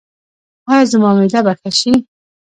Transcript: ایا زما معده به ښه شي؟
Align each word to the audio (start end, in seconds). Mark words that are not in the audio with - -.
ایا 0.71 0.83
زما 0.91 1.09
معده 1.17 1.39
به 1.45 1.53
ښه 1.59 1.69
شي؟ 1.79 1.93